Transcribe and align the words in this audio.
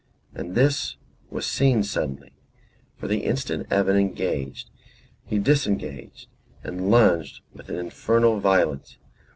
And 0.33 0.55
this 0.55 0.95
was 1.29 1.45
seen 1.45 1.83
suddenly; 1.83 2.31
for 2.97 3.05
the 3.07 3.19
instant 3.19 3.71
Evan 3.71 3.97
engaged 3.97 4.71
he 5.27 5.37
disengaged 5.37 6.27
and 6.63 6.89
lunged 6.89 7.41
with 7.53 7.69
an 7.69 7.75
infernal 7.75 8.39
violence. 8.39 8.97